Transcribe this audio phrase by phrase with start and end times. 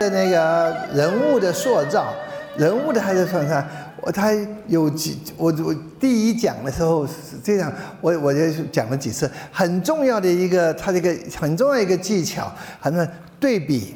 [0.00, 2.14] 的那个人物的塑造，
[2.56, 3.66] 人物的还是算上，
[4.00, 4.30] 我他
[4.66, 13.06] 有几我我第一讲的时候是这样，我我就讲了几次，很重要的一个他这个很重要一个技巧，很多
[13.40, 13.94] 对比。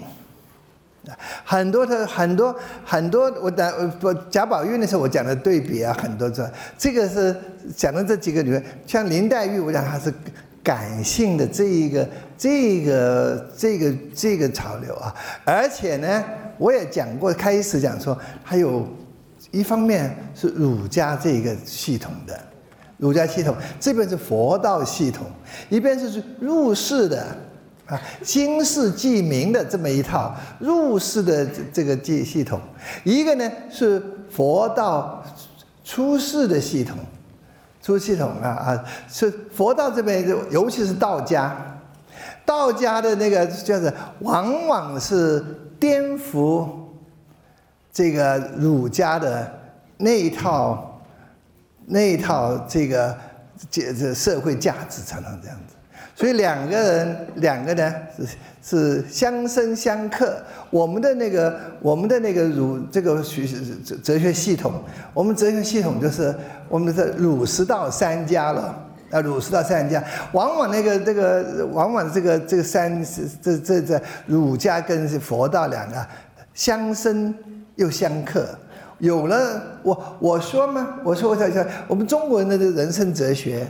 [1.44, 6.48] 很多的很多很多，我讲我贾宝玉的时候，我讲的对比啊，很多这
[6.78, 7.34] 这个是
[7.76, 10.14] 讲的这几个里面，像林黛玉，我讲她是
[10.62, 12.08] 感性的这一个
[12.42, 15.14] 这个这个这个潮流啊，
[15.44, 16.24] 而且呢，
[16.58, 18.84] 我也讲过，开始讲说，还有
[19.52, 22.36] 一方面是儒家这个系统的，
[22.96, 25.24] 儒家系统这边是佛道系统，
[25.68, 27.24] 一边是入世的。
[27.86, 32.60] 啊，经世济民的这么一套入世的这个记系统，
[33.04, 35.22] 一个呢是佛道
[35.84, 36.98] 出世的系统，
[37.82, 41.71] 出系统啊啊，是佛道这边，尤其是道家，
[42.44, 45.44] 道家的那个叫做，往往是
[45.78, 46.68] 颠覆
[47.92, 49.50] 这个儒家的
[49.98, 51.00] 那一套，
[51.86, 53.16] 那一套这个
[53.70, 55.74] 这这社会价值，常常这样子。
[56.14, 58.26] 所以两个人，两个呢是
[58.62, 60.42] 是相生相克。
[60.70, 63.46] 我们的那个，我们的那个儒这个学
[63.84, 64.82] 哲哲学系统，
[65.14, 66.34] 我们哲学系统就是
[66.68, 68.88] 我们的儒释道三家了。
[69.12, 73.04] 啊，儒释道三家，往往那个这个，往往这个这个三
[73.40, 76.04] 这这这儒家跟佛道两个
[76.54, 77.32] 相生
[77.76, 78.48] 又相克。
[78.98, 83.66] 有了我我说嘛，我说我想想，我们中国人的这人生哲学。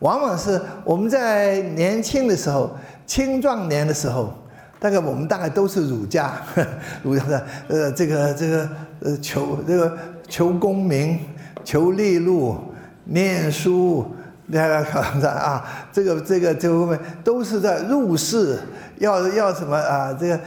[0.00, 4.34] 往往是我们在年轻的时候、青壮年的时候，
[4.80, 6.32] 大概我们大概都是儒家，
[7.04, 8.68] 儒家的呃，这个这个
[9.00, 9.96] 呃，求这个
[10.28, 11.20] 求功名、
[11.62, 12.56] 求利禄、
[13.04, 14.04] 念书，
[14.52, 18.58] 大家看着啊，这个这个这方面都是在入世，
[18.98, 20.12] 要要什么啊？
[20.12, 20.38] 这个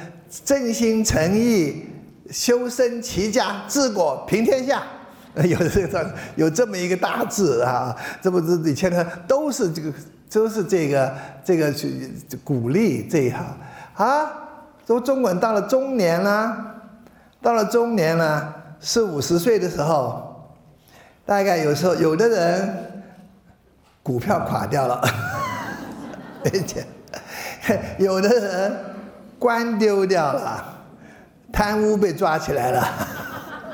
[0.44, 1.88] 真心诚意、
[2.30, 4.84] 修身齐家、治国平天下。
[5.44, 9.92] 有这个有这么一个大字啊，这不是以前呢都是这个
[10.32, 11.14] 都是这个
[11.44, 12.10] 这个去
[12.42, 13.46] 鼓励这一行
[13.96, 14.32] 啊。
[14.86, 16.56] 都中国人到了中年了，
[17.42, 20.48] 到了中年了，四五十岁的时候，
[21.26, 22.95] 大概有时候有的人
[24.06, 25.02] 股票垮掉了，
[26.44, 26.86] 而且
[27.98, 28.72] 有的人
[29.40, 30.64] 官丢掉了，
[31.52, 32.88] 贪污被抓起来了。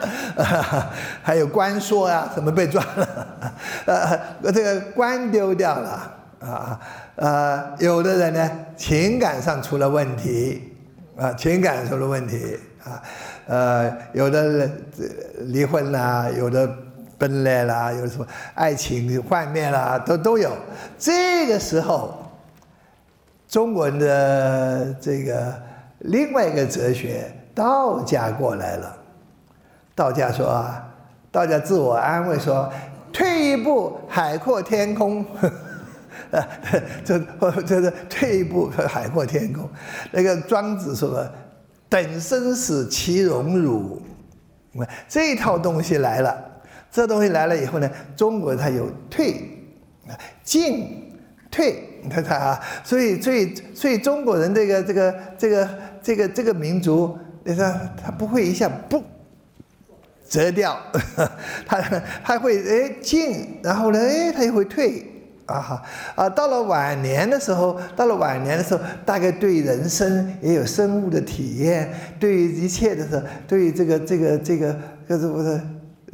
[1.21, 3.27] 还有官说啊，什么被抓了？
[3.85, 6.79] 呃，这个官丢掉了啊，
[7.17, 10.73] 呃，有的人呢，情感上出了问题
[11.17, 13.03] 啊，情感出了问题啊，
[13.47, 14.85] 呃，有的人
[15.41, 16.73] 离婚啦，有的
[17.21, 20.51] 分裂啦，有什么爱情幻灭啦，都都有。
[20.97, 22.17] 这个时候，
[23.47, 25.53] 中国人的这个
[25.99, 28.97] 另外一个哲学道家过来了。
[29.93, 30.83] 道家说啊，
[31.31, 32.67] 道家自我安慰说，
[33.13, 35.23] 退一步海阔天空，
[36.31, 36.43] 呃，
[37.05, 37.19] 这
[37.67, 39.69] 这是退一步海阔天空。
[40.11, 41.23] 那个庄子说，
[41.87, 44.01] 等生死其荣辱，
[45.07, 46.50] 这套东西来了，
[46.91, 49.33] 这东西来了以后呢，中国它有退
[50.07, 50.13] 啊
[50.43, 51.11] 进
[51.49, 55.69] 退，你看看啊，所以所以所以中国人这个这个这个
[56.03, 59.01] 这个这个民族，你看他不会一下不。
[60.29, 60.79] 折掉，
[61.65, 61.81] 他
[62.23, 65.05] 他会哎进，然后呢哎他又会退，
[65.45, 65.83] 啊哈
[66.15, 74.73] 啊到了晚年的时候，到了晚年的时候，大概对人生也有深悟的体验，对于一切的时候，对于这个这个这个
[75.05, 75.59] 这是不是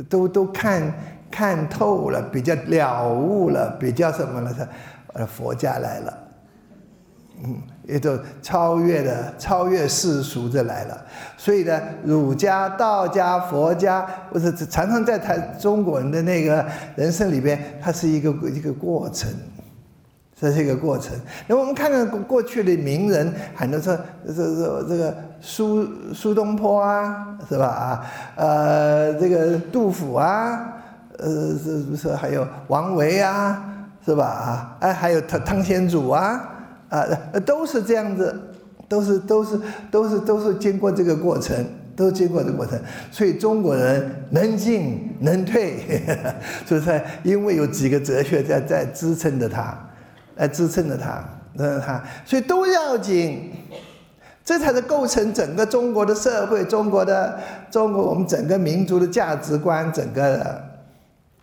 [0.09, 0.93] 都都看
[1.29, 4.53] 看透了，比较了悟了，比较什么了？
[4.53, 4.67] 是
[5.13, 6.17] 呃佛家来了，
[7.43, 7.61] 嗯。
[7.87, 11.05] 也就超越的、超越世俗的来了，
[11.37, 16.65] 所以呢，儒家、道家、佛家，不是常常在谈中国人的那个
[16.97, 19.31] 人生里边，它是一个一个过程，
[20.39, 21.13] 这是一个过程。
[21.47, 27.65] 那我们看看过去的名人，很多说这这这个苏苏东坡啊，是吧？
[27.65, 28.05] 啊，
[28.35, 30.73] 呃，这个杜甫啊，
[31.17, 33.63] 呃，是不是还有王维啊，
[34.05, 34.25] 是吧？
[34.25, 36.53] 啊，哎，还有汤汤显祖啊。
[36.89, 37.05] 啊，
[37.45, 38.33] 都是这样子，
[38.87, 39.59] 都是都是
[39.91, 41.53] 都是都是经过这个过程，
[41.97, 42.79] 都经过这个过程，
[43.11, 45.79] 所以中国人能进能退，
[46.65, 47.01] 是不是？
[47.23, 49.77] 因为有几个哲学在在支撑着他，
[50.37, 51.23] 来支撑着他，
[51.55, 53.51] 支撑他，所以都要紧，
[54.43, 57.37] 这才是构成整个中国的社会，中国的
[57.69, 60.61] 中国我们整个民族的价值观，整个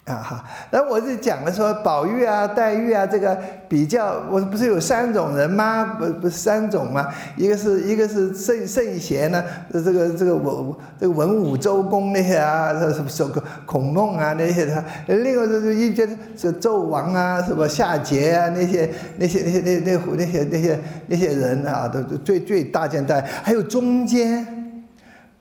[0.04, 3.34] 啊哈，那我是讲的说，宝玉啊、黛玉啊，这个
[3.66, 5.96] 比较，我不是有三种人吗？
[5.98, 7.08] 不不是三种吗？
[7.38, 9.42] 一个是一个是圣圣贤呢，
[9.72, 16.06] 这个这个文这个文武周公那些啊，什么什么孔孟啊那些的，另外就是一些
[16.36, 24.84] 是纣王啊，什么夏桀啊那些那些那些那那那些那些那些人啊，都最最大件大，还有中间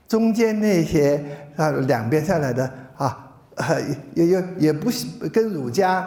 [0.08, 1.22] 中间那些
[1.54, 3.20] 啊两边下来的啊。
[4.14, 4.90] 也也也不
[5.32, 6.06] 跟儒家，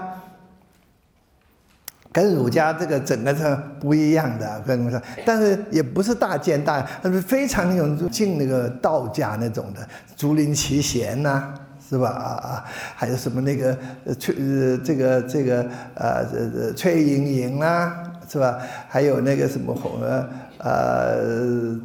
[2.12, 11.54] 跟儒家这个整个是不一样的，跟你说，但是也不是大奸大，他是非常那种敬那个道家那种的，竹林七贤呐，
[11.90, 12.10] 是吧？
[12.10, 12.66] 啊啊，
[12.96, 13.78] 还有什么那个
[14.20, 18.60] 崔呃这个这个呃这崔莺莺啦，是吧？
[18.90, 20.28] 还有那个什么红呃。
[20.60, 21.80] 呃，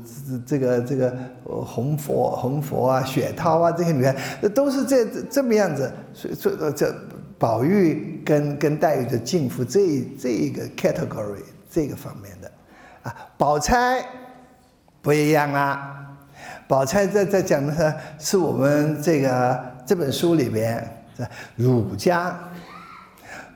[0.47, 1.15] 这个这个
[1.45, 5.93] 红佛红佛啊，雪涛啊，这些女孩，那都是这这么样子。
[6.15, 6.95] 所以这这
[7.39, 9.81] 宝玉跟跟黛玉的敬服这
[10.19, 12.51] 这一个 category 这个方面的
[13.03, 14.03] 啊，宝钗
[15.03, 16.17] 不一样啦。
[16.67, 21.05] 宝钗在在讲的是是我们这个这本书里边
[21.57, 22.39] 儒家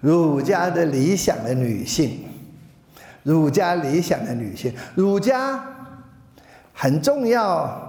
[0.03, 2.25] 儒家的理想的女性。
[3.26, 5.61] 儒家理想的女性，儒家
[6.73, 7.82] 很重要。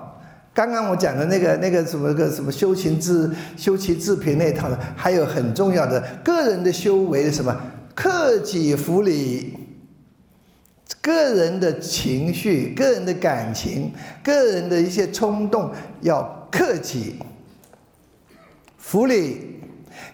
[0.52, 7.56] 刚刚我讲的那个那个什么个什么修行自修其治平那套的，还有很重要的个人的修为什么
[7.94, 9.56] 克己复礼，
[11.00, 13.94] 个人的情绪、个人的感情、
[14.24, 17.20] 个人的一些冲动要克己
[18.80, 19.60] 复礼，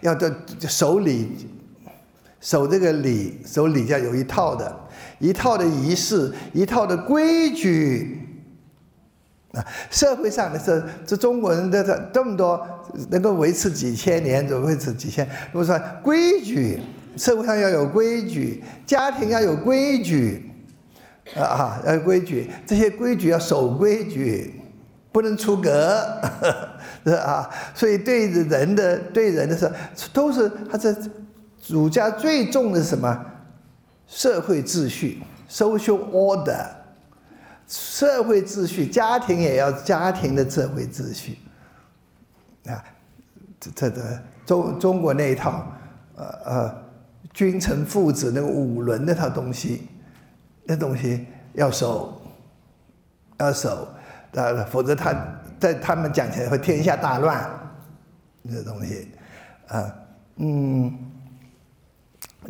[0.02, 0.36] 要的
[0.68, 1.48] 守礼，
[2.42, 4.83] 守这个礼，守礼教有一套的。
[5.24, 8.20] 一套的仪式，一套的规矩
[9.54, 9.66] 啊！
[9.90, 12.62] 社会上的这这中国人的这这么多，
[13.10, 15.26] 能够维持几千年，怎么维持几千？
[15.54, 16.78] 如果说规矩，
[17.16, 20.52] 社会上要有规矩，家庭要有规矩
[21.38, 24.60] 啊啊，要有规矩，这些规矩要守规矩，
[25.14, 26.06] 不能出格，
[27.06, 27.50] 是啊。
[27.74, 29.72] 所以对人的对人的是
[30.12, 30.94] 都是他这
[31.70, 33.26] 儒家最重的是什么？
[34.16, 36.68] 社会秩序，social order，
[37.68, 41.40] 社会秩序，家庭也要家庭的社会秩序，
[42.68, 42.78] 啊，
[43.60, 44.02] 这这这
[44.46, 45.66] 中中国那一套，
[46.16, 46.84] 呃呃，
[47.34, 49.88] 君臣父子那个五伦那套东西，
[50.64, 52.22] 那东西要守，
[53.40, 53.88] 要守，
[54.34, 55.12] 呃，否则他
[55.60, 57.50] 在他们讲起来会天下大乱，
[58.44, 59.08] 那东西，
[59.70, 59.92] 啊，
[60.36, 61.10] 嗯。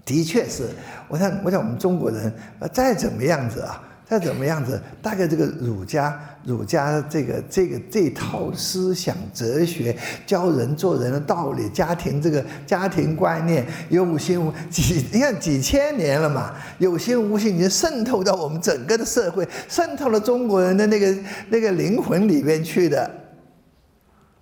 [0.05, 0.69] 的确是，
[1.07, 9.95] 我想，我想我们中国人，呃，再怎么样子啊，再怎么样子，大概这个儒家，儒家这个这个这套思想哲学，
[10.25, 21.15] 教人做人的道理，家庭这个家庭观念，有无心无几，你看几千年了嘛，有心无心已经渗透到我们整个的社会，渗透了中国人的那个
[21.49, 23.09] 那个灵魂里边去的。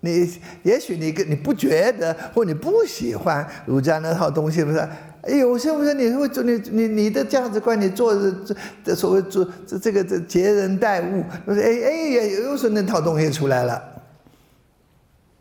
[0.04, 0.28] 你
[0.64, 4.90] 也许你跟你不觉得，或你不喜欢儒家那套东西，不是？
[5.22, 7.80] 哎呦，是不是你会做你你你的价值观？
[7.80, 13.80] 你做这这所谓做这这个这接人待物，哎哎呀，又是那套东西出来了，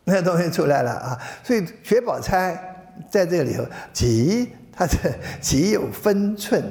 [0.03, 1.17] 那东西出来了啊！
[1.43, 2.55] 所以薛宝钗
[3.09, 4.97] 在这里头极，她是
[5.39, 6.63] 极有分寸，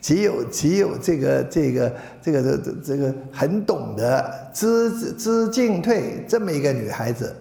[0.00, 7.32] 极有极有这个这个这个这这个很懂得知知进退这么一个女孩子，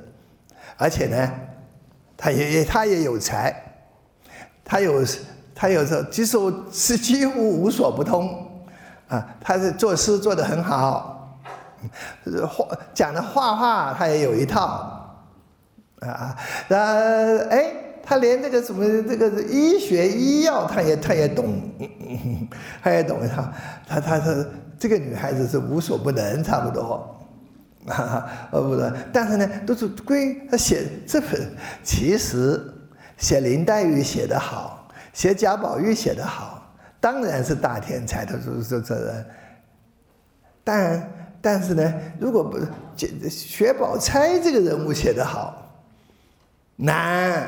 [0.77, 1.31] 而且呢，
[2.15, 3.64] 她也她也有才。
[4.67, 5.05] 他有，
[5.53, 8.49] 他有时候其实我是几乎无所不通，
[9.07, 11.39] 啊，他是作诗做的很好，
[12.49, 15.21] 画讲的画画他也有一套，
[15.99, 16.35] 啊，
[16.69, 17.71] 呃，哎，
[18.03, 21.61] 他连这个什么这个医学医药他也他也懂，
[22.81, 23.47] 他也懂一套，
[23.87, 27.15] 他他是这个女孩子是无所不能差不多，
[27.85, 32.71] 啊，呃不是，但是呢都是归他写这本其实。
[33.17, 39.25] 写林黛玉写得好，写贾宝玉写得好，当然是大天才的这这这人。
[40.63, 42.59] 但但是呢，如果不
[43.29, 45.71] 薛宝钗这个人物写得好，
[46.75, 47.47] 难。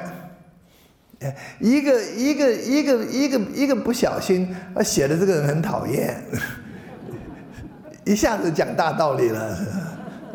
[1.60, 6.24] 一个一个一个一个一个不小心，写的这个人很讨厌，
[8.06, 9.58] 一下子讲大道理了。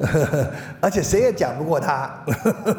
[0.80, 2.10] 而且谁也讲不过他，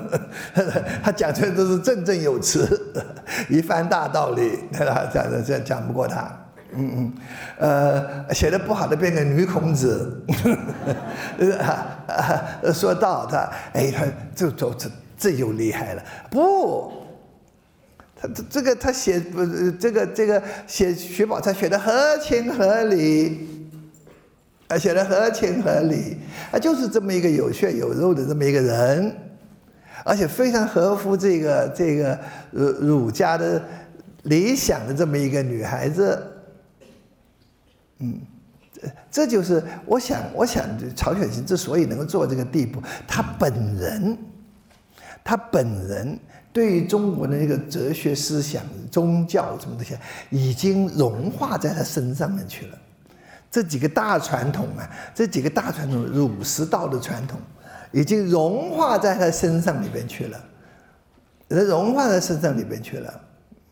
[1.02, 2.68] 他讲出来都是振振有词，
[3.50, 5.10] 一番大道理，对吧？
[5.14, 6.30] 讲的这讲不过他，
[6.76, 7.14] 嗯嗯，
[7.60, 10.22] 呃，写的不好的变成女孔子，
[12.74, 16.04] 说到他，哎，他就走这这就厉害了。
[16.30, 16.92] 不，
[18.20, 19.46] 他这这个他写不
[19.80, 23.63] 这个这个写薛宝钗写的合情合理，
[24.68, 26.18] 啊，写的合情合理，
[26.52, 29.16] 啊，就是这么一个有血有肉的这么一个人，
[30.04, 32.20] 而且非常合乎这个这个
[32.52, 33.62] 儒儒家的
[34.24, 36.28] 理想的这么一个女孩子，
[38.00, 38.20] 嗯，
[38.72, 40.66] 这这就是我想我想
[40.96, 44.18] 曹雪芹之所以能够做这个地步，他本人，
[45.24, 46.20] 他本人。
[46.54, 49.98] 对于中国的那个哲学思想、宗教什么东西，
[50.30, 52.78] 已经融化在他身上面去了。
[53.54, 57.40] 这几个大传统啊，这几个大传统儒释道的传统，
[57.92, 60.44] 已经融化在他身上里边去了，
[61.48, 63.14] 融化在身上里边去了。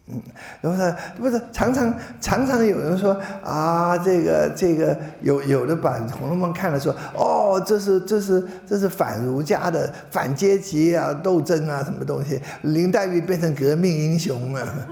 [0.05, 0.21] 嗯，
[0.61, 14.87] 然后他，不是常常常常有人说啊，这个这个有有的把《红楼梦》看了说，哦，这是这是这是反儒家的反阶级啊斗争啊什么东西，林黛玉变成革命英雄了。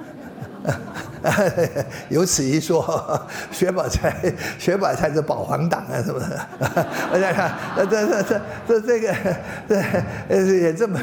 [2.10, 4.14] 有此一说，薛宝钗，
[4.58, 6.26] 薛宝钗是保皇党啊，是不是？
[6.60, 7.54] 大家看，
[7.90, 9.16] 这这这这这个，
[10.30, 11.00] 这也这么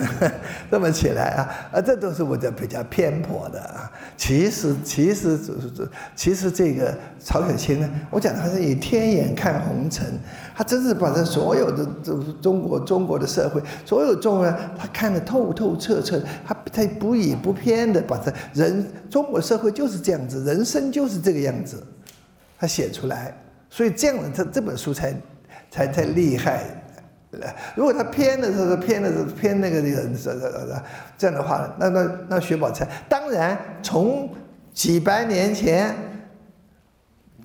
[0.71, 3.91] 这么起来啊啊，这都是我的比较偏颇的啊。
[4.17, 10.19] 其实其实这其实这个曹雪芹呢，我讲他是以天眼看红尘，
[10.57, 21.87] 他真是把这所有的这中国中国的社会，所有中国人，他看得透透彻彻，他他不以不偏的把他人中国社会就是这样子，人生就是这个样子，
[22.59, 23.37] 他写出来，
[23.69, 25.15] 所以这样的他这本书才
[25.71, 26.65] 才才厉害。
[27.75, 30.41] 如果他偏的时候偏的是偏那个人，是是
[31.19, 34.31] 这样的话，那那那薛宝钗，当然从
[34.73, 35.95] 几百年前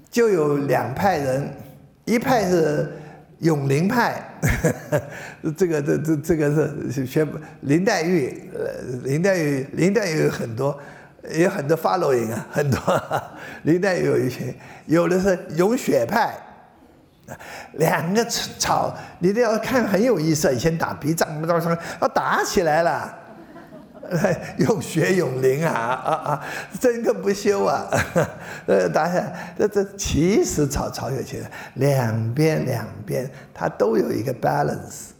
[0.09, 1.53] 就有两派人，
[2.05, 2.89] 一派是
[3.41, 4.21] 永陵派，
[5.57, 7.27] 这个这这这个是薛
[7.61, 10.79] 林黛玉，呃林黛玉林黛玉有很多
[11.37, 12.79] 有很多 following 啊，很多
[13.63, 14.55] 林黛玉有一些，
[14.85, 16.33] 有的是永雪派。
[17.73, 18.25] 两个
[18.59, 20.53] 吵，你都要看很有意思。
[20.53, 23.17] 以前打鼻仗，不知道什么，要打起来了，
[24.59, 26.45] 用血永灵啊啊啊，
[26.79, 27.87] 争个不休啊！
[28.67, 31.41] 呃，打起来，这这其实曹曹雪芹
[31.75, 35.11] 两边两边他都有一个 balance，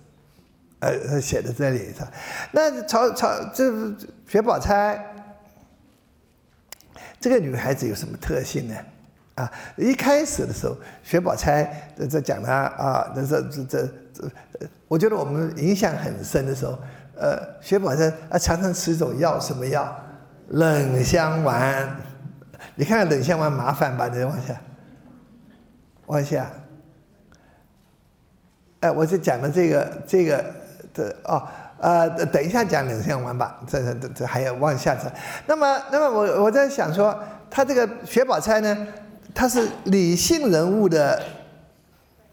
[0.80, 2.06] 呃，写在这里头。
[2.52, 3.72] 那曹曹这
[4.28, 5.02] 薛宝钗
[7.20, 8.76] 这个女孩子有什么特性呢？
[9.36, 13.64] 啊，一开始的时候，薛宝钗在在讲她啊，这这这
[14.14, 14.30] 这，
[14.90, 16.78] 我觉得我们印象很深的时候，
[17.22, 19.96] 呃，薛宝钗啊常常吃一种药，什么药？
[20.48, 21.96] 冷香丸。
[22.74, 24.08] 你看看冷香丸麻烦吧？
[24.08, 24.60] 你往下，
[26.08, 26.50] 往下。
[28.80, 30.44] 哎，我就讲的这个这个
[30.96, 31.48] 的哦，
[31.80, 35.12] 呃，等一下讲冷香丸吧，这这这还要往下讲。
[35.46, 37.16] 那么那么我我在想说，
[37.52, 38.88] 他这个薛宝钗呢？
[39.36, 41.22] 他是理性人物的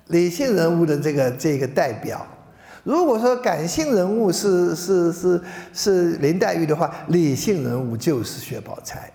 [0.06, 2.26] 理性人物的这个这个代表。
[2.88, 5.42] 如果说感性人物是是是
[5.74, 9.10] 是林黛玉的话，理性人物就是薛宝钗，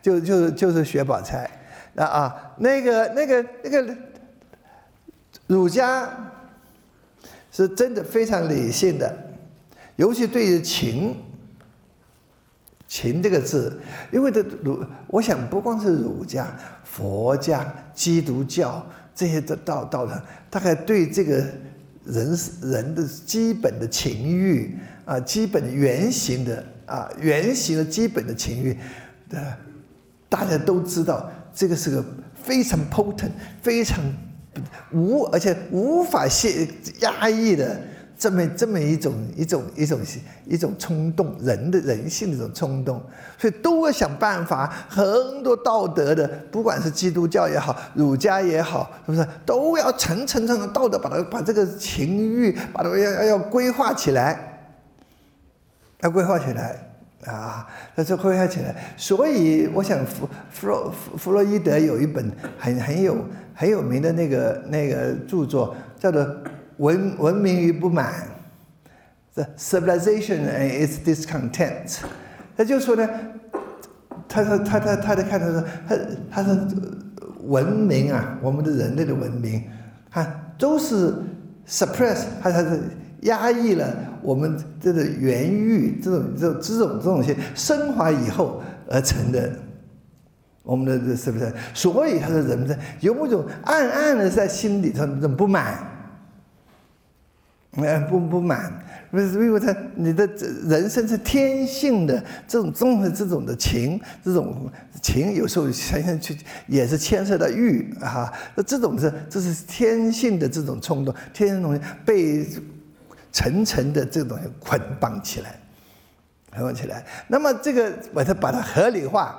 [0.00, 1.50] 就就就是薛宝钗。
[1.92, 3.94] 那啊，那个那个那个
[5.46, 6.08] 儒家
[7.52, 9.14] 是真的非常理性的，
[9.96, 11.14] 尤其对于情。
[12.86, 13.76] 情这个字，
[14.12, 16.46] 因为这儒，我想不光是儒家、
[16.84, 21.44] 佛家、基督教这些的道道的，大概对这个
[22.04, 28.76] 人人的基本的情欲啊，基本的原型的啊，原型的基本的情欲
[29.28, 29.56] 的，
[30.28, 33.30] 大家都知道，这个是个非常 potent、
[33.62, 34.04] 非常
[34.92, 36.68] 无而且无法限
[37.00, 37.80] 压抑的。
[38.24, 40.00] 这么这么一种一种一种
[40.46, 42.98] 一种冲动，人的人性的一种冲动，
[43.36, 45.04] 所以都要想办法，很
[45.42, 54.70] 多道德的，不管是基督教也好，儒家也好，是不是都要层层层的道德，把它把这个情欲，把它要要要规划起来，
[56.00, 56.78] 要规划起来
[57.26, 58.74] 啊，要这规划起来。
[58.96, 63.18] 所以我想弗弗洛弗洛伊德有一本很很有
[63.54, 66.26] 很有名的那个那个著作，叫做。
[66.78, 68.12] 文文明与不满
[69.34, 71.98] ，the civilization and its discontent。
[72.56, 73.08] 他就说呢，
[74.28, 75.96] 他说他他他的看他说他
[76.30, 76.56] 他说
[77.44, 79.62] 文明啊，我们的人类的文明，
[80.10, 81.14] 看都是
[81.66, 82.80] suppress，他他是
[83.22, 89.50] 压抑了我们这个原欲这种这种这种这种些升华以后而成的，
[90.62, 91.52] 我们的这是不是？
[91.72, 95.92] 所以他说人们在有某种暗暗的在心里头那种不满。
[97.76, 98.72] 呃，不不满，
[99.10, 104.70] 不是因为他你的这人生是天性的这种综合这种的情，这种
[105.02, 106.38] 情有时候想想去
[106.68, 112.46] 也是牵涉到欲啊，那这种是这是天性的这种冲动，天性东西被
[113.32, 115.58] 层层的这种捆绑起来，
[116.52, 117.04] 捆绑起来。
[117.26, 119.34] 那么这个把它把它合理化，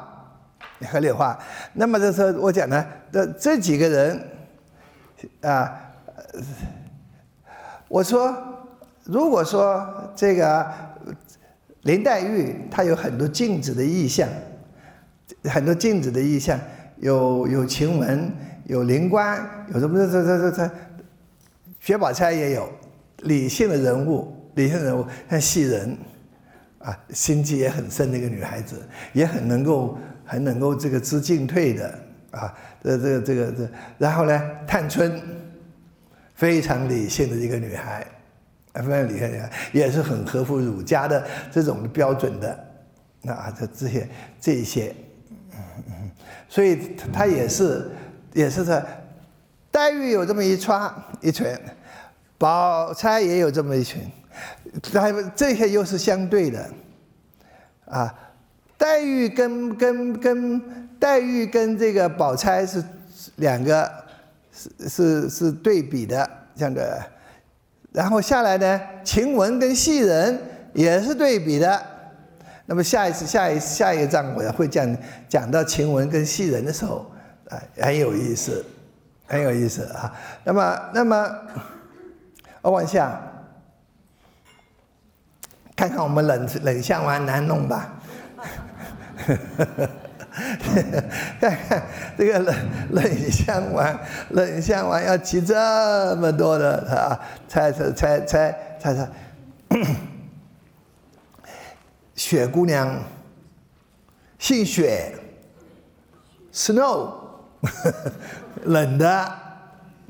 [0.91, 1.39] 合理化。
[1.71, 4.27] 那么这时候我讲呢，这这几个人
[5.39, 5.73] 啊。
[7.87, 8.35] 我说，
[9.03, 10.65] 如果说这个
[11.83, 14.27] 林黛玉她有很多镜子的意象，
[15.43, 16.59] 很多镜子的意象，
[16.97, 18.31] 有有晴雯，
[18.65, 20.71] 有灵官，有什么这这这这，
[21.79, 22.67] 薛宝钗也有
[23.19, 25.95] 理性的人物，理性人物像袭人，
[26.79, 28.81] 啊，心机也很深的一个女孩子，
[29.13, 31.99] 也很能够很能够这个知进退的
[32.31, 32.51] 啊，
[32.83, 35.21] 这这这个这，然后呢，探春。
[36.35, 38.05] 非常理性的一个女孩，
[38.73, 42.67] 非常理性，也是很合乎儒家的这种标准的，
[43.25, 44.93] 啊，这这些这些，
[46.49, 47.89] 所以她也是
[48.33, 48.85] 也是在
[49.71, 51.47] 黛玉有这么一串一群，
[52.37, 54.01] 宝钗也有这么一群，
[54.91, 56.69] 他这些又是相对的，
[57.85, 58.13] 啊，
[58.77, 60.61] 黛玉跟跟跟
[60.99, 62.83] 黛玉跟这个宝钗是
[63.37, 64.04] 两个。
[64.55, 67.05] 是是是对比的，这样的，
[67.91, 70.39] 然后下来呢，晴雯跟袭人
[70.73, 71.81] 也是对比的。
[72.65, 74.97] 那么下一次下一下一个章我会讲
[75.27, 77.11] 讲到晴雯跟袭人的时候，
[77.49, 78.65] 啊，很有意思，
[79.27, 80.11] 很有意思啊。
[80.43, 81.29] 那么那么，
[82.61, 83.21] 我往下
[85.75, 87.93] 看看我们冷冷香丸难弄吧。
[91.39, 91.83] 看 看
[92.17, 92.55] 这个冷
[92.91, 93.97] 冷香丸，
[94.31, 99.09] 冷香丸要起这么多的啊，猜猜猜猜猜猜，
[102.15, 103.01] 雪姑娘
[104.37, 105.13] 姓雪
[106.53, 107.13] ，Snow，
[108.65, 109.33] 冷的，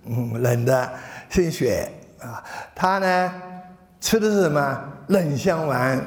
[0.05, 0.91] 嗯，冷的，
[1.29, 3.33] 姓雪啊，她呢
[4.01, 6.03] 吃的是什么冷香丸？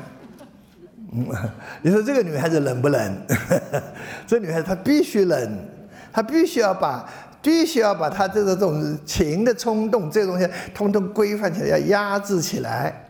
[1.12, 1.27] 嗯，
[1.83, 3.27] 你说这个女孩子冷不冷？
[4.27, 5.66] 这女孩子她必须冷，
[6.12, 7.09] 她必须要把，
[7.40, 13.09] 必须要把她这个这种情的冲动这个东西，通通规范起来，要压制起来，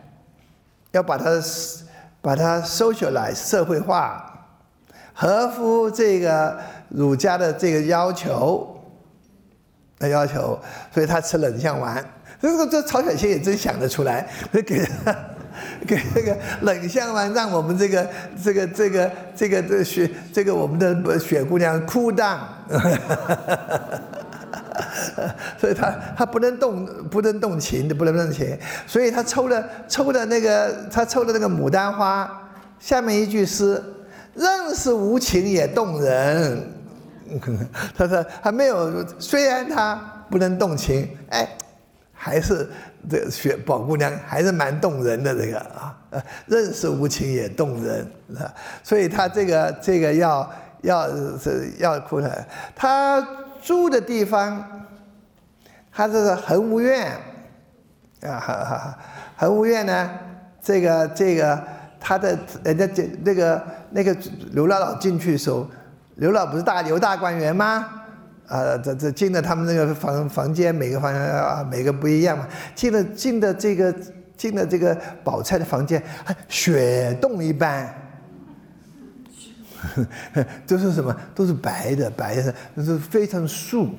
[0.92, 1.24] 要把它
[2.20, 4.32] 把它 socialize 社会化，
[5.12, 6.56] 合乎这个
[6.88, 8.80] 儒家的这个要求
[9.98, 10.58] 的要求，
[10.94, 12.04] 所以她吃冷香丸。
[12.40, 14.86] 这个这曹雪芹也真想得出来，给。
[15.86, 18.08] 给这个冷香丸，让我们这个
[18.42, 22.40] 这个这个这个这雪这个我们的雪姑娘哭荡，
[25.58, 32.30] 所以她她不能动不能动情的不能动情，所以她抽了抽的那个她抽的那个牡丹花，
[32.78, 33.82] 下面一句诗，
[34.34, 36.74] 任是无情也动人。
[37.94, 39.94] 他说还没有，虽然他
[40.30, 41.46] 不能动情，哎，
[42.18, 42.68] 还是。
[43.08, 45.96] 这雪宝姑娘还是蛮动人的，这个啊，
[46.46, 48.04] 认识无情也动人，
[48.36, 48.52] 啊，
[48.82, 50.52] 所以她这个这个要
[50.82, 53.26] 要是要哭的，她
[53.62, 54.62] 住的地方，
[55.90, 57.06] 她是恒芜苑，
[58.22, 58.98] 啊哈哈，
[59.36, 60.10] 恒芜苑呢，
[60.60, 61.62] 这个这个
[61.98, 64.14] 他的人家这那个那个
[64.50, 65.66] 刘姥姥进去的时候，
[66.16, 67.97] 刘姥不是大刘大观园吗？
[68.48, 72.48] 啊，这这进了他们那个房房间，每个房间啊，每个不一样嘛。
[72.74, 73.94] 进了进的这个
[74.36, 76.02] 进了这个宝钗的房间，
[76.48, 77.94] 雪洞一般，
[80.66, 81.14] 都是什么？
[81.34, 83.90] 都是白的，白的，就是非常素，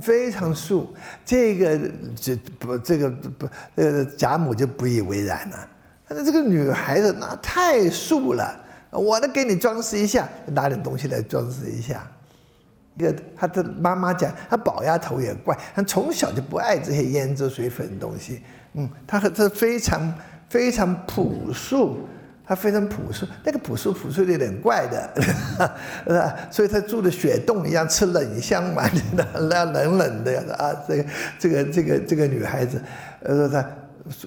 [0.00, 0.94] 非常素。
[1.24, 1.80] 这个
[2.14, 5.68] 这不这个不呃贾母就不以为然了。
[6.08, 8.56] 他说这个女孩子那太素了，
[8.92, 12.06] 我能给你装饰一下，拿点东西来装饰一下。
[12.98, 18.40] 一个他的妈妈讲，他宝丫头也怪，他从小就不爱这些胭脂水粉的东西。
[18.72, 20.14] 嗯，他和他非常
[20.48, 21.98] 非常朴素，
[22.46, 25.10] 他非常朴素，那个朴素朴素的有点怪的，
[26.06, 26.36] 是吧？
[26.50, 30.72] 所以他住的雪洞一样，吃冷香丸的，那冷冷的啊。
[30.88, 31.04] 这个
[31.38, 32.80] 这个这个这个女孩子，
[33.22, 33.66] 呃，他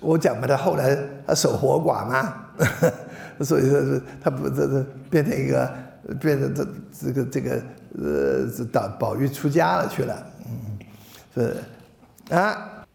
[0.02, 2.34] 我讲嘛，她后来她守活寡嘛，
[3.42, 5.74] 所以说是她不这这变成一个
[6.20, 7.60] 变成这这个这个。
[7.98, 10.80] 呃，这宝宝玉出家了去了，嗯，
[11.34, 12.86] 是啊，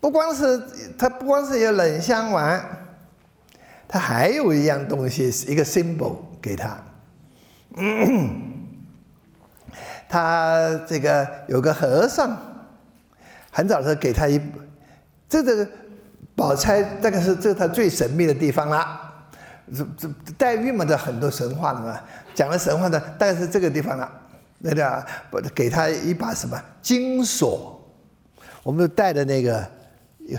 [0.00, 0.62] 不光是
[0.98, 2.64] 他，不光是有冷香丸，
[3.86, 6.82] 他还有一样东西，一个 symbol 给他。
[7.76, 8.40] 嗯
[10.08, 12.36] 他这个有个和尚，
[13.50, 14.40] 很早的时候给他一，
[15.28, 15.68] 这个
[16.34, 19.09] 宝钗大概是这他最神秘的地方了。
[19.74, 22.00] 这这黛玉嘛的很多神话的嘛，
[22.34, 24.10] 讲了神话的大概是这个地方了。
[24.62, 27.80] 那个不给他一把什么金锁，
[28.62, 29.66] 我们带的那个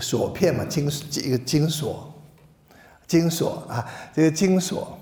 [0.00, 0.88] 锁片嘛，金
[1.24, 2.14] 一个金锁，
[3.08, 4.96] 金锁啊，这个金锁，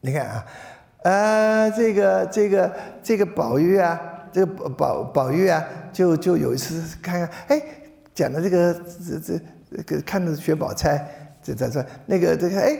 [0.00, 0.46] 你看啊，
[1.04, 4.00] 呃，这个这个这个宝玉啊，
[4.32, 7.62] 这个宝宝玉啊，就就有一次看看，哎，
[8.12, 11.06] 讲的这个这这这个看着薛宝钗，
[11.40, 12.76] 这这这那个这个哎。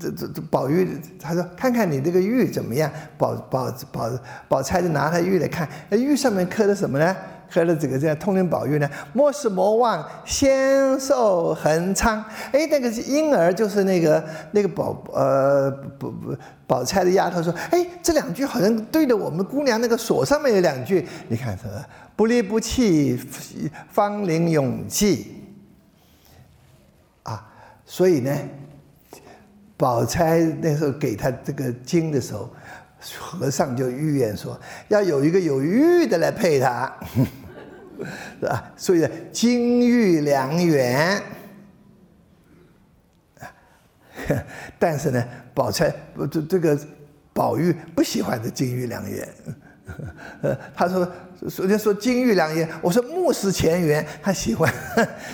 [0.00, 4.10] 这这这宝玉，他说：“看看你这个玉怎么样？”宝宝宝
[4.48, 7.14] 宝钗就拿他玉来看，那玉上面刻的什么呢？
[7.52, 8.88] 刻了这个这样通灵宝玉呢？
[9.12, 12.24] 莫失莫忘仙寿恒昌。
[12.52, 16.34] 哎，那个婴儿就是那个那个宝呃不不
[16.66, 21.06] 宝钗的丫头说：“哎，这两句好像对着我们姑娘那个锁上面有两句。
[21.28, 21.84] 你看什么
[22.16, 23.20] 不离不弃，
[23.90, 25.36] 芳龄永继
[27.24, 27.46] 啊。”
[27.84, 28.34] 所以呢。
[29.82, 32.48] 宝钗那时候给他这个金的时候，
[33.18, 36.96] 和尚就预言说要有一个有玉的来配他，
[38.38, 38.72] 是吧？
[38.76, 41.20] 所以金玉良缘。
[44.78, 46.78] 但是呢，宝钗不这这个
[47.32, 49.28] 宝玉不喜欢这金玉良缘，
[50.42, 51.10] 呃，他说
[51.48, 54.72] 首先说金玉良缘，我说木石前缘，他喜欢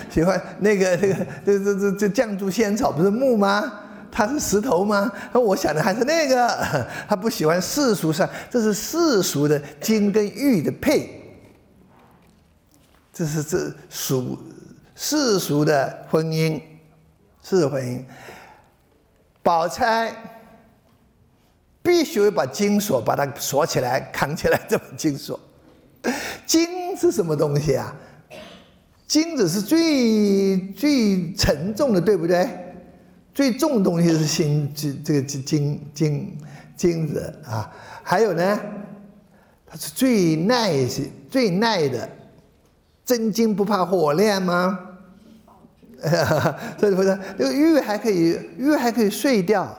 [0.09, 3.85] 喜欢那个这个这这这这绛珠仙草不是木吗？
[4.11, 5.11] 他是石头吗？
[5.31, 6.47] 那我想的还是那个，
[7.07, 11.09] 他不喜欢世俗上，这是世俗的金跟玉的配，
[13.13, 14.37] 这是这俗
[14.95, 16.61] 世俗的婚姻，
[17.43, 18.03] 是婚姻。
[19.41, 20.13] 宝钗
[21.81, 25.39] 必须把金锁把它锁起来，扛起来，这么金锁。
[26.45, 27.95] 金是什么东西啊？
[29.07, 32.47] 金子是最最沉重的，对不对？
[33.33, 36.37] 最重东西是金，这这个金金金
[36.75, 37.71] 金子啊，
[38.03, 38.59] 还有呢，
[39.65, 40.73] 它是最耐
[41.29, 42.09] 最耐的，
[43.05, 44.77] 真金不怕火炼吗？
[46.79, 47.05] 所以说，
[47.37, 49.77] 这个玉还可以，玉还可以碎掉，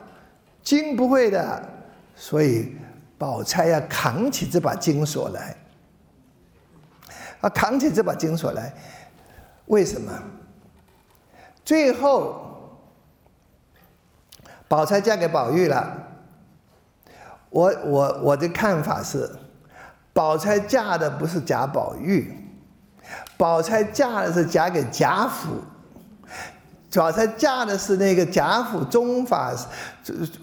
[0.62, 1.68] 金不会的，
[2.16, 2.76] 所以
[3.18, 5.56] 宝钗要扛起这把金锁来，
[7.40, 8.72] 啊，扛起这把金锁来，
[9.66, 10.12] 为什么？
[11.62, 12.46] 最后。
[14.70, 15.92] 宝钗嫁给宝玉了，
[17.48, 19.28] 我我我的看法是，
[20.12, 22.32] 宝钗嫁的不是贾宝玉，
[23.36, 25.56] 宝钗嫁的是嫁给贾府，
[26.94, 29.52] 宝钗嫁的是那个贾府宗法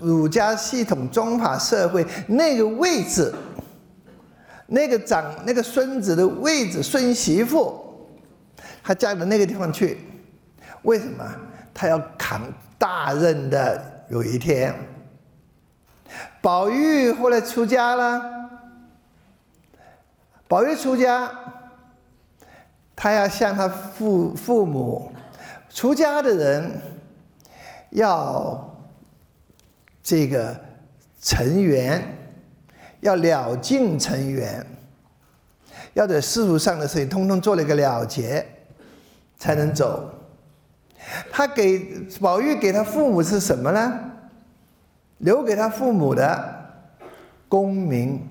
[0.02, 3.34] 儒家系统宗法社会那个位置，
[4.66, 7.82] 那个长那个孙子的位置孙媳妇，
[8.84, 10.00] 她嫁到那个地方去，
[10.82, 11.24] 为什么？
[11.74, 12.42] 她要扛
[12.78, 13.94] 大任的。
[14.10, 14.74] 有一天，
[16.42, 18.22] 宝玉后来出家了。
[20.48, 21.30] 宝玉出家，
[22.96, 25.12] 他要向他父父母，
[25.70, 26.82] 出家的人
[27.90, 28.78] 要
[30.02, 30.58] 这个
[31.22, 32.02] 成缘，
[33.02, 34.66] 要了尽成缘，
[35.94, 38.46] 要在世俗上的事情通通做了一个了结，
[39.38, 40.14] 才能走。
[41.32, 44.00] 他给宝玉给他父母是什么呢？
[45.20, 46.56] 留给他父母的
[47.48, 48.22] 功名。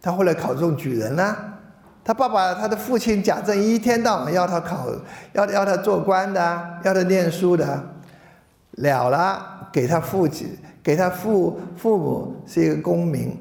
[0.00, 1.58] 他后来考中举人了。
[2.02, 4.88] 他爸爸他的父亲贾政一天到晚要他考，
[5.34, 7.84] 要要他做官的，要他念书的，
[8.72, 13.36] 了了给他父亲给他父父母是一个功名。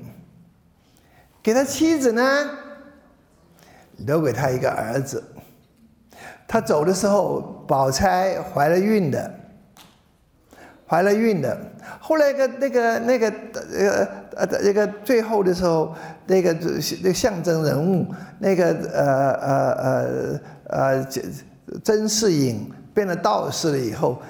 [1.42, 2.22] 给他妻子呢，
[4.00, 5.24] 留给他一个儿子。
[6.52, 9.32] 他走的时候，宝钗怀了孕的，
[10.88, 11.56] 怀了孕的。
[12.00, 13.32] 后来个那个那个
[13.78, 15.94] 呃呃那个最后的时候，
[16.26, 18.08] 那个那个象征人物，
[18.40, 21.24] 那个呃呃呃呃甄
[21.84, 22.68] 甄士隐
[23.00, 24.22] 变了道士了以后。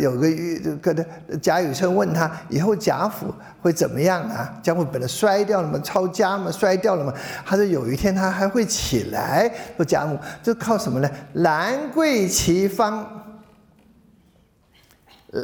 [0.00, 1.04] 有个玉，跟他
[1.40, 4.52] 贾雨村问他以后贾府会怎么样啊？
[4.60, 5.80] 将会本来衰掉了吗？
[5.84, 6.50] 抄家吗？
[6.50, 7.14] 衰掉了吗？
[7.46, 9.48] 他说有一天他还会起来。
[9.76, 11.08] 说贾母就靠什么呢？
[11.34, 13.08] 兰桂齐芳。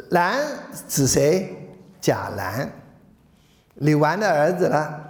[0.09, 0.37] 兰
[0.89, 1.55] 指谁？
[2.01, 2.69] 贾兰，
[3.75, 5.03] 李纨的儿子了。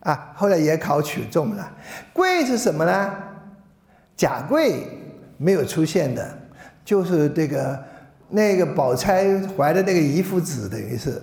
[0.00, 1.72] 啊，后来也考取中了。
[2.12, 3.14] 桂是什么呢？
[4.16, 4.88] 贾贵
[5.36, 6.38] 没有出现的，
[6.86, 7.84] 就是这个。
[8.28, 11.22] 那个宝钗怀的那个姨夫子，等于是，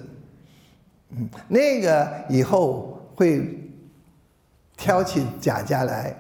[1.09, 3.59] 嗯，那个以后会
[4.77, 6.15] 挑起贾家来，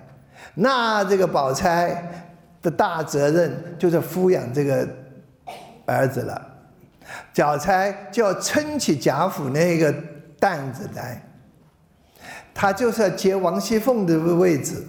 [0.53, 2.27] 那这个宝钗
[2.61, 4.85] 的大责任就是抚养这个
[5.85, 6.49] 儿子了，
[7.33, 9.95] 贾钗就要撑起贾府那个
[10.37, 11.23] 担子来，
[12.53, 14.83] 他就是要接王熙凤的位置，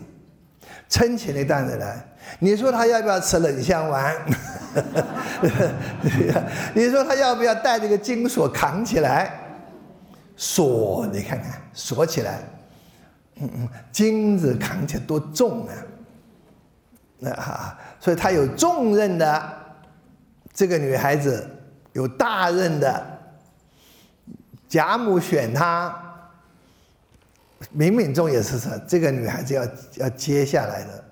[0.88, 2.04] 撑起那担子来。
[2.38, 4.14] 你说他要不要吃冷香丸？
[6.74, 9.40] 你说他要不要带这个金锁扛起来？
[10.36, 12.40] 锁，你看看锁起来，
[13.36, 15.74] 嗯嗯，金子扛起来多重啊！
[17.20, 19.56] 那哈，所以她有重任的
[20.52, 21.48] 这个女孩子，
[21.92, 23.00] 有大任的
[24.68, 25.96] 贾母选她，
[27.76, 29.64] 冥冥中也是说这个女孩子要
[29.98, 31.04] 要接下来的。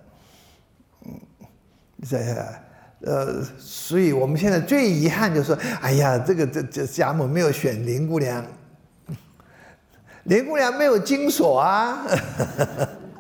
[2.08, 2.18] 这
[3.04, 8.44] 呃，所以我们现在最遗憾就是说，哎呀，这个这这贾母没有选林姑娘，
[10.24, 12.06] 林姑娘没有金锁啊，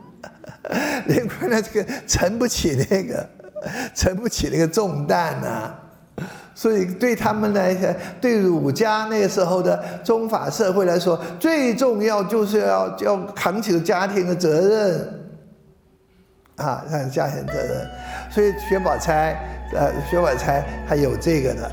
[1.06, 3.28] 林姑娘这个承不起那个，
[3.92, 5.74] 承不起那个重担呐。
[6.54, 15.21] 所以对他们来讲，对儒家那个时候的宗法社会来说，最重要就是要要扛起家庭的责任。
[16.56, 17.88] 啊，让家庭责任，
[18.30, 19.36] 所以薛宝钗，
[19.74, 21.70] 呃，薛宝钗还有这个的。